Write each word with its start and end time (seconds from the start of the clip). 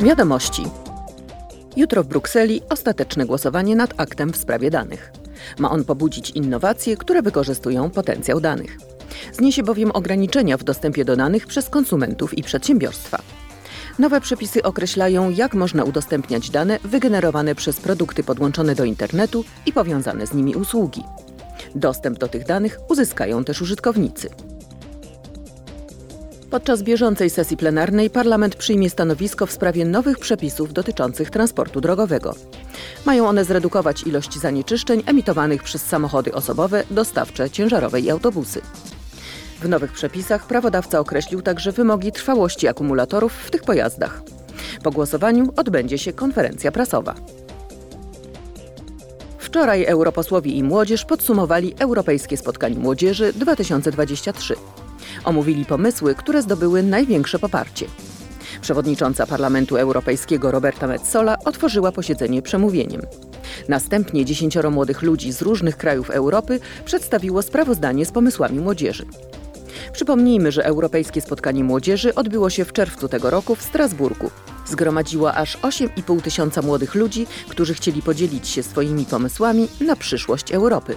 Wiadomości. 0.00 0.62
Jutro 1.76 2.02
w 2.02 2.06
Brukseli 2.06 2.60
ostateczne 2.70 3.26
głosowanie 3.26 3.76
nad 3.76 3.94
aktem 3.96 4.32
w 4.32 4.36
sprawie 4.36 4.70
danych. 4.70 5.12
Ma 5.58 5.70
on 5.70 5.84
pobudzić 5.84 6.30
innowacje, 6.30 6.96
które 6.96 7.22
wykorzystują 7.22 7.90
potencjał 7.90 8.40
danych. 8.40 8.78
Zniesie 9.32 9.62
bowiem 9.62 9.90
ograniczenia 9.90 10.56
w 10.56 10.64
dostępie 10.64 11.04
do 11.04 11.16
danych 11.16 11.46
przez 11.46 11.68
konsumentów 11.68 12.38
i 12.38 12.42
przedsiębiorstwa. 12.42 13.18
Nowe 13.98 14.20
przepisy 14.20 14.62
określają, 14.62 15.30
jak 15.30 15.54
można 15.54 15.84
udostępniać 15.84 16.50
dane 16.50 16.78
wygenerowane 16.84 17.54
przez 17.54 17.80
produkty 17.80 18.22
podłączone 18.22 18.74
do 18.74 18.84
internetu 18.84 19.44
i 19.66 19.72
powiązane 19.72 20.26
z 20.26 20.34
nimi 20.34 20.54
usługi. 20.54 21.02
Dostęp 21.74 22.18
do 22.18 22.28
tych 22.28 22.44
danych 22.44 22.78
uzyskają 22.88 23.44
też 23.44 23.62
użytkownicy. 23.62 24.30
Podczas 26.50 26.82
bieżącej 26.82 27.30
sesji 27.30 27.56
plenarnej 27.56 28.10
parlament 28.10 28.56
przyjmie 28.56 28.90
stanowisko 28.90 29.46
w 29.46 29.52
sprawie 29.52 29.84
nowych 29.84 30.18
przepisów 30.18 30.72
dotyczących 30.72 31.30
transportu 31.30 31.80
drogowego. 31.80 32.34
Mają 33.06 33.28
one 33.28 33.44
zredukować 33.44 34.02
ilość 34.02 34.38
zanieczyszczeń 34.38 35.02
emitowanych 35.06 35.62
przez 35.62 35.82
samochody 35.82 36.32
osobowe, 36.32 36.84
dostawcze, 36.90 37.50
ciężarowe 37.50 38.00
i 38.00 38.10
autobusy. 38.10 38.60
W 39.60 39.68
nowych 39.68 39.92
przepisach 39.92 40.46
prawodawca 40.46 41.00
określił 41.00 41.42
także 41.42 41.72
wymogi 41.72 42.12
trwałości 42.12 42.68
akumulatorów 42.68 43.32
w 43.32 43.50
tych 43.50 43.62
pojazdach. 43.62 44.22
Po 44.82 44.90
głosowaniu 44.90 45.52
odbędzie 45.56 45.98
się 45.98 46.12
konferencja 46.12 46.72
prasowa. 46.72 47.14
Wczoraj 49.38 49.84
europosłowie 49.84 50.52
i 50.52 50.62
młodzież 50.62 51.04
podsumowali 51.04 51.74
Europejskie 51.78 52.36
Spotkanie 52.36 52.78
Młodzieży 52.78 53.32
2023. 53.32 54.54
Omówili 55.24 55.64
pomysły, 55.64 56.14
które 56.14 56.42
zdobyły 56.42 56.82
największe 56.82 57.38
poparcie. 57.38 57.86
Przewodnicząca 58.60 59.26
Parlamentu 59.26 59.76
Europejskiego 59.76 60.50
Roberta 60.50 60.86
Metsola 60.86 61.36
otworzyła 61.44 61.92
posiedzenie 61.92 62.42
przemówieniem. 62.42 63.02
Następnie 63.68 64.24
dziesięcioro 64.24 64.70
młodych 64.70 65.02
ludzi 65.02 65.32
z 65.32 65.42
różnych 65.42 65.76
krajów 65.76 66.10
Europy 66.10 66.60
przedstawiło 66.84 67.42
sprawozdanie 67.42 68.06
z 68.06 68.12
pomysłami 68.12 68.58
młodzieży. 68.58 69.06
Przypomnijmy, 69.92 70.52
że 70.52 70.64
Europejskie 70.64 71.20
Spotkanie 71.20 71.64
Młodzieży 71.64 72.14
odbyło 72.14 72.50
się 72.50 72.64
w 72.64 72.72
czerwcu 72.72 73.08
tego 73.08 73.30
roku 73.30 73.54
w 73.54 73.62
Strasburgu. 73.62 74.30
Zgromadziło 74.66 75.34
aż 75.34 75.58
8,5 75.58 76.22
tysiąca 76.22 76.62
młodych 76.62 76.94
ludzi, 76.94 77.26
którzy 77.48 77.74
chcieli 77.74 78.02
podzielić 78.02 78.48
się 78.48 78.62
swoimi 78.62 79.04
pomysłami 79.04 79.68
na 79.80 79.96
przyszłość 79.96 80.52
Europy. 80.52 80.96